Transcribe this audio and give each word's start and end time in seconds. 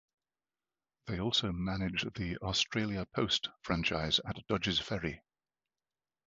They 1.05 1.19
also 1.19 1.51
manage 1.51 2.07
the 2.15 2.35
Australia 2.37 3.05
Post 3.15 3.49
franchise 3.61 4.19
at 4.25 4.37
Dodges 4.47 4.79
Ferry. 4.79 5.21